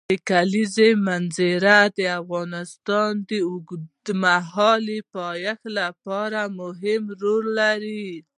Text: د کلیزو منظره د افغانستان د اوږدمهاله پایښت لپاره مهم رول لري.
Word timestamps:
د 0.09 0.11
کلیزو 0.29 0.87
منظره 1.07 1.77
د 1.97 1.99
افغانستان 2.21 3.11
د 3.29 3.31
اوږدمهاله 3.49 4.97
پایښت 5.15 5.63
لپاره 5.79 6.39
مهم 6.59 7.03
رول 7.21 7.45
لري. 7.59 8.07